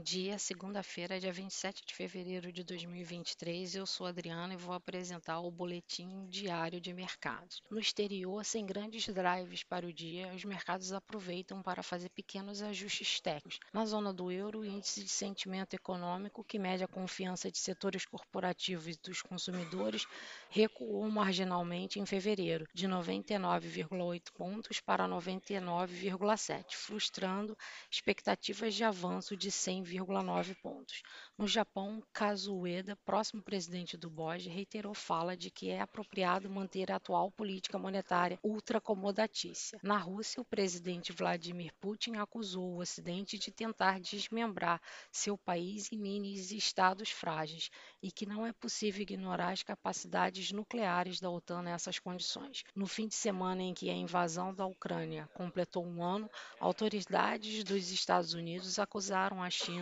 dia, 0.00 0.38
segunda-feira, 0.38 1.20
dia 1.20 1.32
27 1.32 1.84
de 1.84 1.94
fevereiro 1.94 2.50
de 2.50 2.64
2023. 2.64 3.74
Eu 3.74 3.86
sou 3.86 4.06
Adriana 4.06 4.54
e 4.54 4.56
vou 4.56 4.74
apresentar 4.74 5.40
o 5.40 5.50
boletim 5.50 6.26
diário 6.28 6.80
de 6.80 6.92
mercados. 6.92 7.62
No 7.70 7.78
exterior, 7.78 8.42
sem 8.44 8.64
grandes 8.64 9.06
drives 9.06 9.62
para 9.62 9.86
o 9.86 9.92
dia, 9.92 10.32
os 10.34 10.44
mercados 10.44 10.92
aproveitam 10.92 11.62
para 11.62 11.82
fazer 11.82 12.08
pequenos 12.08 12.62
ajustes 12.62 13.20
técnicos. 13.20 13.60
Na 13.72 13.84
zona 13.84 14.12
do 14.12 14.32
euro, 14.32 14.60
o 14.60 14.64
índice 14.64 15.02
de 15.04 15.10
sentimento 15.10 15.74
econômico, 15.74 16.42
que 16.44 16.58
mede 16.58 16.82
a 16.82 16.88
confiança 16.88 17.50
de 17.50 17.58
setores 17.58 18.06
corporativos 18.06 18.86
e 18.86 18.98
dos 19.02 19.20
consumidores, 19.20 20.06
recuou 20.48 21.08
marginalmente 21.10 22.00
em 22.00 22.06
fevereiro, 22.06 22.66
de 22.72 22.88
99,8 22.88 24.32
pontos 24.32 24.80
para 24.80 25.06
99,7, 25.06 26.74
frustrando 26.74 27.56
expectativas 27.90 28.74
de 28.74 28.82
avanço 28.82 29.36
de 29.36 29.50
100, 29.50 29.89
0,9 29.90 30.54
pontos. 30.62 31.02
No 31.36 31.46
Japão, 31.46 32.02
Kazuo 32.12 32.62
Ueda, 32.62 32.96
próximo 33.04 33.42
presidente 33.42 33.96
do 33.96 34.10
BOJ, 34.10 34.48
reiterou 34.48 34.94
fala 34.94 35.36
de 35.36 35.50
que 35.50 35.70
é 35.70 35.80
apropriado 35.80 36.50
manter 36.50 36.90
a 36.90 36.96
atual 36.96 37.30
política 37.30 37.78
monetária 37.78 38.38
ultracomodatícia. 38.42 39.78
Na 39.82 39.98
Rússia, 39.98 40.40
o 40.40 40.44
presidente 40.44 41.12
Vladimir 41.12 41.72
Putin 41.80 42.16
acusou 42.16 42.74
o 42.74 42.80
Ocidente 42.80 43.38
de 43.38 43.50
tentar 43.50 44.00
desmembrar 44.00 44.80
seu 45.10 45.36
país 45.36 45.90
em 45.92 45.98
mini 45.98 46.30
estados 46.34 47.10
frágeis 47.10 47.70
e 48.02 48.10
que 48.10 48.26
não 48.26 48.46
é 48.46 48.52
possível 48.52 49.02
ignorar 49.02 49.52
as 49.52 49.62
capacidades 49.62 50.52
nucleares 50.52 51.20
da 51.20 51.30
OTAN 51.30 51.62
nessas 51.62 51.98
condições. 51.98 52.64
No 52.74 52.86
fim 52.86 53.06
de 53.06 53.14
semana 53.14 53.62
em 53.62 53.74
que 53.74 53.90
a 53.90 53.94
invasão 53.94 54.54
da 54.54 54.66
Ucrânia 54.66 55.28
completou 55.34 55.84
um 55.84 56.02
ano, 56.02 56.30
autoridades 56.58 57.64
dos 57.64 57.90
Estados 57.90 58.34
Unidos 58.34 58.78
acusaram 58.78 59.42
a 59.42 59.50
China 59.50 59.79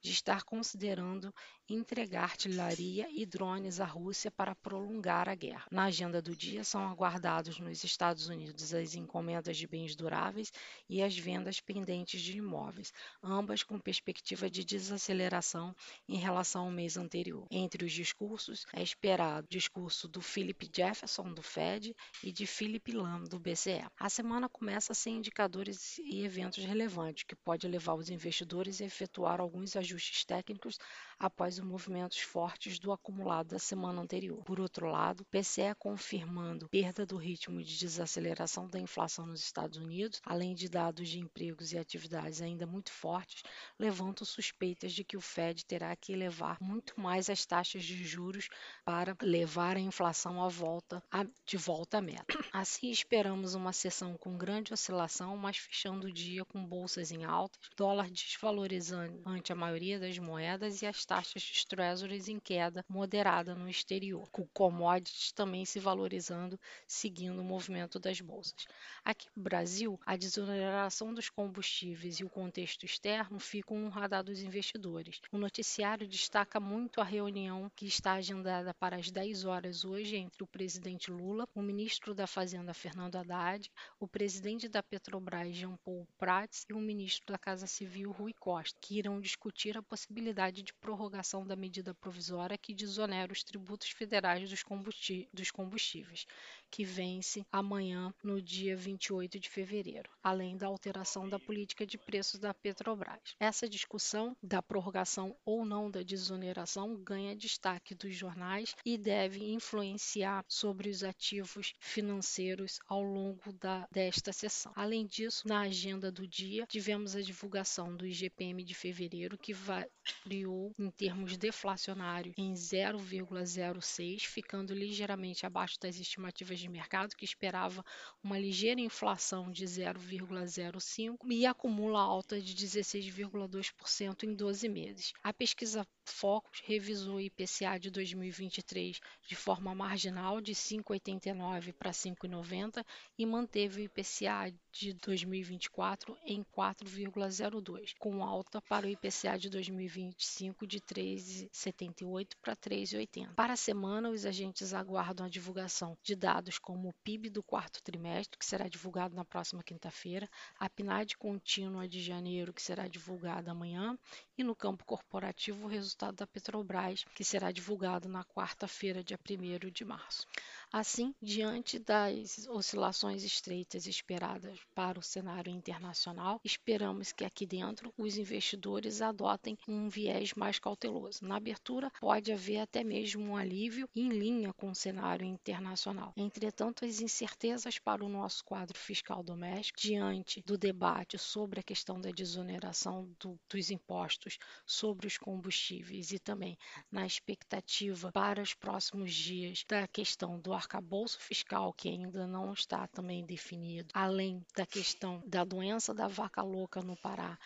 De 0.00 0.10
estar 0.10 0.44
considerando 0.44 1.34
entregar 1.68 2.24
artilharia 2.24 3.08
e 3.10 3.26
drones 3.26 3.80
à 3.80 3.84
Rússia 3.84 4.30
para 4.30 4.54
prolongar 4.54 5.28
a 5.28 5.34
guerra. 5.34 5.66
Na 5.70 5.84
agenda 5.84 6.22
do 6.22 6.34
dia 6.34 6.62
são 6.62 6.88
aguardados 6.88 7.58
nos 7.58 7.82
Estados 7.82 8.28
Unidos 8.28 8.72
as 8.72 8.94
encomendas 8.94 9.56
de 9.56 9.66
bens 9.66 9.96
duráveis 9.96 10.52
e 10.88 11.02
as 11.02 11.16
vendas 11.16 11.60
pendentes 11.60 12.20
de 12.20 12.38
imóveis, 12.38 12.92
ambas 13.22 13.62
com 13.62 13.80
perspectiva 13.80 14.48
de 14.48 14.64
desaceleração 14.64 15.74
em 16.08 16.18
relação 16.18 16.64
ao 16.64 16.70
mês 16.70 16.96
anterior. 16.96 17.46
Entre 17.50 17.84
os 17.84 17.92
discursos 17.92 18.66
é 18.72 18.82
esperado 18.82 19.46
o 19.46 19.50
discurso 19.50 20.06
do 20.08 20.20
Philip 20.20 20.70
Jefferson 20.74 21.32
do 21.32 21.42
Fed 21.42 21.94
e 22.22 22.32
de 22.32 22.46
Philip 22.46 22.92
Lam 22.92 23.24
do 23.24 23.38
BCE. 23.38 23.84
A 23.98 24.08
semana 24.08 24.48
começa 24.48 24.94
sem 24.94 25.16
indicadores 25.16 25.98
e 25.98 26.24
eventos 26.24 26.64
relevantes 26.64 27.24
que 27.24 27.34
pode 27.34 27.66
levar 27.66 27.94
os 27.94 28.10
investidores 28.10 28.80
a 28.80 28.84
efetuar 28.84 29.35
alguns 29.40 29.76
ajustes 29.76 30.24
técnicos 30.24 30.78
após 31.18 31.58
os 31.58 31.64
movimentos 31.64 32.18
fortes 32.18 32.78
do 32.78 32.92
acumulado 32.92 33.48
da 33.48 33.58
semana 33.58 34.00
anterior. 34.02 34.42
Por 34.44 34.60
outro 34.60 34.86
lado, 34.86 35.24
PCE 35.26 35.74
confirmando 35.78 36.68
perda 36.68 37.06
do 37.06 37.16
ritmo 37.16 37.62
de 37.62 37.78
desaceleração 37.78 38.68
da 38.68 38.78
inflação 38.78 39.26
nos 39.26 39.40
Estados 39.40 39.78
Unidos, 39.78 40.20
além 40.24 40.54
de 40.54 40.68
dados 40.68 41.08
de 41.08 41.18
empregos 41.18 41.72
e 41.72 41.78
atividades 41.78 42.42
ainda 42.42 42.66
muito 42.66 42.90
fortes, 42.90 43.42
levantam 43.78 44.26
suspeitas 44.26 44.92
de 44.92 45.04
que 45.04 45.16
o 45.16 45.20
Fed 45.20 45.64
terá 45.64 45.94
que 45.96 46.12
elevar 46.12 46.58
muito 46.60 46.98
mais 47.00 47.30
as 47.30 47.44
taxas 47.46 47.84
de 47.84 48.04
juros 48.04 48.48
para 48.84 49.16
levar 49.22 49.76
a 49.76 49.80
inflação 49.80 50.42
à 50.42 50.48
volta, 50.48 51.02
a, 51.10 51.24
de 51.44 51.56
volta 51.56 51.98
à 51.98 52.02
meta. 52.02 52.24
Assim, 52.52 52.90
esperamos 52.90 53.54
uma 53.54 53.72
sessão 53.72 54.16
com 54.16 54.36
grande 54.36 54.72
oscilação, 54.72 55.36
mas 55.36 55.56
fechando 55.56 56.06
o 56.06 56.12
dia 56.12 56.44
com 56.44 56.64
bolsas 56.64 57.10
em 57.10 57.24
alta, 57.24 57.58
dólar 57.76 58.10
desvalorizando 58.10 59.20
ante 59.26 59.52
a 59.52 59.56
maioria 59.56 59.98
das 59.98 60.16
moedas 60.18 60.82
e 60.82 60.86
as 60.86 61.04
taxas 61.04 61.42
de 61.42 61.66
treasuries 61.66 62.28
em 62.28 62.38
queda 62.38 62.84
moderada 62.88 63.56
no 63.56 63.68
exterior, 63.68 64.28
com 64.30 64.46
commodities 64.54 65.32
também 65.32 65.64
se 65.64 65.80
valorizando, 65.80 66.58
seguindo 66.86 67.40
o 67.40 67.44
movimento 67.44 67.98
das 67.98 68.20
bolsas. 68.20 68.66
Aqui 69.04 69.26
no 69.34 69.42
Brasil, 69.42 70.00
a 70.06 70.16
desoneração 70.16 71.12
dos 71.12 71.28
combustíveis 71.28 72.20
e 72.20 72.24
o 72.24 72.30
contexto 72.30 72.86
externo 72.86 73.40
ficam 73.40 73.78
no 73.78 73.88
radar 73.88 74.22
dos 74.22 74.40
investidores. 74.42 75.20
O 75.32 75.38
noticiário 75.38 76.06
destaca 76.06 76.60
muito 76.60 77.00
a 77.00 77.04
reunião 77.04 77.70
que 77.74 77.86
está 77.86 78.12
agendada 78.12 78.72
para 78.74 78.96
as 78.96 79.10
10 79.10 79.44
horas 79.44 79.84
hoje 79.84 80.16
entre 80.16 80.44
o 80.44 80.46
presidente 80.46 81.10
Lula, 81.10 81.48
o 81.54 81.60
ministro 81.60 82.14
da 82.14 82.28
Fazenda 82.28 82.72
Fernando 82.72 83.16
Haddad, 83.16 83.68
o 83.98 84.06
presidente 84.06 84.68
da 84.68 84.82
Petrobras 84.82 85.54
Jean 85.54 85.76
Paul 85.84 86.06
Prats 86.16 86.64
e 86.68 86.72
o 86.72 86.78
ministro 86.78 87.32
da 87.32 87.38
Casa 87.38 87.66
Civil 87.66 88.12
Rui 88.12 88.32
Costa, 88.32 88.78
que 88.80 88.98
irão 88.98 89.15
discutir 89.20 89.76
a 89.76 89.82
possibilidade 89.82 90.62
de 90.62 90.72
prorrogação 90.74 91.46
da 91.46 91.56
medida 91.56 91.94
provisória 91.94 92.58
que 92.58 92.74
desonera 92.74 93.32
os 93.32 93.42
tributos 93.42 93.90
federais 93.90 94.48
dos 94.50 95.50
combustíveis, 95.50 96.26
que 96.70 96.84
vence 96.84 97.44
amanhã, 97.50 98.12
no 98.22 98.40
dia 98.40 98.76
28 98.76 99.38
de 99.38 99.48
fevereiro, 99.48 100.10
além 100.22 100.56
da 100.56 100.66
alteração 100.66 101.28
da 101.28 101.38
política 101.38 101.86
de 101.86 101.98
preços 101.98 102.38
da 102.38 102.52
Petrobras. 102.52 103.34
Essa 103.40 103.68
discussão 103.68 104.36
da 104.42 104.62
prorrogação 104.62 105.36
ou 105.44 105.64
não 105.64 105.90
da 105.90 106.02
desoneração 106.02 106.96
ganha 106.96 107.36
destaque 107.36 107.94
dos 107.94 108.14
jornais 108.14 108.74
e 108.84 108.98
deve 108.98 109.52
influenciar 109.52 110.44
sobre 110.48 110.88
os 110.88 111.02
ativos 111.02 111.74
financeiros 111.78 112.78
ao 112.88 113.02
longo 113.02 113.52
da, 113.54 113.86
desta 113.90 114.32
sessão. 114.32 114.72
Além 114.74 115.06
disso, 115.06 115.46
na 115.46 115.60
agenda 115.60 116.10
do 116.10 116.26
dia, 116.26 116.66
tivemos 116.66 117.14
a 117.14 117.22
divulgação 117.22 117.94
do 117.96 118.06
IGPM 118.06 118.62
de 118.64 118.74
fevereiro, 118.74 119.38
que 119.38 119.52
variou 119.52 120.72
em 120.78 120.90
termos 120.90 121.36
deflacionários 121.36 122.34
em 122.36 122.52
0,06, 122.52 124.20
ficando 124.22 124.74
ligeiramente 124.74 125.46
abaixo 125.46 125.78
das 125.80 125.96
estimativas 125.96 126.55
de 126.58 126.68
mercado, 126.68 127.14
que 127.14 127.24
esperava 127.24 127.84
uma 128.22 128.38
ligeira 128.38 128.80
inflação 128.80 129.50
de 129.50 129.64
0,05 129.64 131.30
e 131.30 131.46
acumula 131.46 132.00
alta 132.00 132.40
de 132.40 132.54
16,2% 132.54 134.24
em 134.24 134.34
12 134.34 134.68
meses. 134.68 135.12
A 135.22 135.32
pesquisa 135.32 135.86
Focus 136.06 136.62
revisou 136.64 137.16
o 137.16 137.20
IPCA 137.20 137.78
de 137.78 137.90
2023 137.90 139.00
de 139.26 139.36
forma 139.36 139.74
marginal 139.74 140.40
de 140.40 140.54
5,89 140.54 141.72
para 141.72 141.90
5,90 141.90 142.84
e 143.18 143.26
manteve 143.26 143.80
o 143.80 143.84
IPCA 143.84 144.52
de 144.72 144.92
2024 144.94 146.16
em 146.24 146.44
4,02, 146.44 147.94
com 147.98 148.22
alta 148.22 148.60
para 148.62 148.86
o 148.86 148.90
IPCA 148.90 149.38
de 149.38 149.48
2025 149.48 150.66
de 150.66 150.80
3,78 150.80 152.32
para 152.42 152.54
3,80. 152.54 153.34
Para 153.34 153.54
a 153.54 153.56
semana, 153.56 154.10
os 154.10 154.24
agentes 154.24 154.72
aguardam 154.72 155.26
a 155.26 155.28
divulgação 155.28 155.96
de 156.02 156.14
dados 156.14 156.58
como 156.58 156.88
o 156.88 156.94
PIB 157.04 157.30
do 157.30 157.42
quarto 157.42 157.82
trimestre, 157.82 158.38
que 158.38 158.44
será 158.46 158.68
divulgado 158.68 159.14
na 159.14 159.24
próxima 159.24 159.62
quinta-feira, 159.62 160.28
a 160.58 160.68
PNAD 160.68 161.16
contínua 161.16 161.88
de 161.88 162.00
janeiro, 162.00 162.52
que 162.52 162.62
será 162.62 162.86
divulgada 162.88 163.50
amanhã, 163.50 163.98
e 164.36 164.44
no 164.44 164.54
campo 164.54 164.84
corporativo 164.84 165.66
o 165.66 165.68
resultado 165.96 166.16
da 166.16 166.26
Petrobras, 166.26 167.04
que 167.14 167.24
será 167.24 167.50
divulgado 167.50 168.06
na 168.06 168.22
quarta-feira, 168.22 169.02
dia 169.02 169.18
1 169.18 169.70
de 169.70 169.84
março. 169.84 170.26
Assim, 170.72 171.14
diante 171.22 171.78
das 171.78 172.46
oscilações 172.48 173.24
estreitas 173.24 173.86
esperadas 173.86 174.58
para 174.74 174.98
o 174.98 175.02
cenário 175.02 175.50
internacional, 175.50 176.40
esperamos 176.44 177.12
que 177.12 177.24
aqui 177.24 177.46
dentro 177.46 177.94
os 177.96 178.18
investidores 178.18 179.00
adotem 179.00 179.56
um 179.66 179.88
viés 179.88 180.34
mais 180.34 180.58
cauteloso. 180.58 181.24
Na 181.24 181.36
abertura, 181.36 181.90
pode 181.98 182.32
haver 182.32 182.58
até 182.58 182.84
mesmo 182.84 183.24
um 183.24 183.36
alívio 183.36 183.88
em 183.94 184.08
linha 184.08 184.52
com 184.52 184.70
o 184.70 184.74
cenário 184.74 185.24
internacional. 185.24 186.12
Entretanto, 186.16 186.84
as 186.84 187.00
incertezas 187.00 187.78
para 187.78 188.04
o 188.04 188.08
nosso 188.08 188.44
quadro 188.44 188.76
fiscal 188.76 189.22
doméstico, 189.22 189.80
diante 189.80 190.42
do 190.42 190.58
debate 190.58 191.16
sobre 191.16 191.60
a 191.60 191.62
questão 191.62 191.98
da 192.00 192.10
desoneração 192.10 193.08
do, 193.18 193.38
dos 193.48 193.70
impostos 193.70 194.36
sobre 194.66 195.06
os 195.06 195.16
combustíveis 195.16 196.10
e 196.10 196.18
também 196.18 196.58
na 196.90 197.06
expectativa 197.06 198.10
para 198.12 198.42
os 198.42 198.52
próximos 198.52 199.14
dias 199.14 199.64
da 199.66 199.86
questão 199.86 200.38
do 200.38 200.52
arcabouço 200.56 201.20
fiscal, 201.20 201.72
que 201.72 201.88
ainda 201.88 202.26
não 202.26 202.52
está 202.52 202.86
também 202.88 203.24
definido, 203.24 203.88
além 203.94 204.44
da 204.56 204.66
questão 204.66 205.22
da 205.26 205.44
doença 205.44 205.94
da 205.94 206.08
vaca 206.08 206.42
louca 206.42 206.82
no 206.82 206.96
Pará 206.96 207.38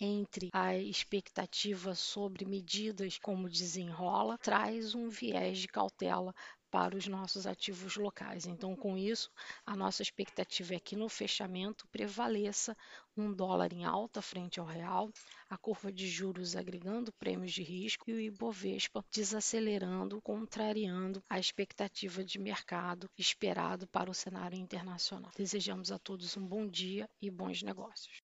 entre 0.00 0.48
a 0.52 0.76
expectativa 0.76 1.94
sobre 1.94 2.46
medidas 2.46 3.18
como 3.18 3.50
desenrola, 3.50 4.38
traz 4.38 4.94
um 4.94 5.10
viés 5.10 5.58
de 5.58 5.68
cautela 5.68 6.34
para 6.70 6.96
os 6.96 7.06
nossos 7.06 7.46
ativos 7.46 7.96
locais. 7.96 8.46
Então, 8.46 8.76
com 8.76 8.96
isso, 8.96 9.30
a 9.66 9.74
nossa 9.76 10.02
expectativa 10.02 10.74
é 10.74 10.80
que 10.80 10.96
no 10.96 11.08
fechamento 11.08 11.86
prevaleça 11.88 12.76
um 13.16 13.32
dólar 13.32 13.72
em 13.72 13.84
alta 13.84 14.22
frente 14.22 14.60
ao 14.60 14.66
real, 14.66 15.10
a 15.48 15.56
curva 15.58 15.92
de 15.92 16.08
juros 16.08 16.56
agregando 16.56 17.12
prêmios 17.12 17.52
de 17.52 17.62
risco 17.62 18.08
e 18.08 18.14
o 18.14 18.20
Ibovespa 18.20 19.04
desacelerando, 19.12 20.20
contrariando 20.22 21.22
a 21.28 21.38
expectativa 21.38 22.24
de 22.24 22.38
mercado 22.38 23.10
esperado 23.18 23.86
para 23.88 24.10
o 24.10 24.14
cenário 24.14 24.58
internacional. 24.58 25.30
Desejamos 25.36 25.90
a 25.90 25.98
todos 25.98 26.36
um 26.36 26.46
bom 26.46 26.66
dia 26.66 27.08
e 27.20 27.30
bons 27.30 27.62
negócios. 27.62 28.22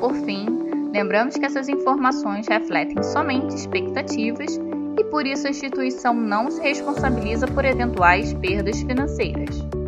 Por 0.00 0.14
fim, 0.24 0.46
lembramos 0.92 1.36
que 1.36 1.44
essas 1.44 1.68
informações 1.68 2.48
refletem 2.48 3.02
somente 3.02 3.54
expectativas 3.54 4.58
e 4.98 5.04
por 5.04 5.26
isso 5.26 5.46
a 5.46 5.50
instituição 5.50 6.14
não 6.14 6.50
se 6.50 6.60
responsabiliza 6.60 7.46
por 7.46 7.64
eventuais 7.64 8.32
perdas 8.34 8.80
financeiras. 8.82 9.81